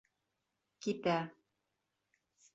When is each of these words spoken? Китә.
Китә. 0.85 1.19